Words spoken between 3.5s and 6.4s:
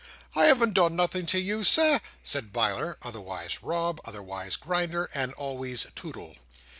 Rob, otherwise Grinder, and always Toodle.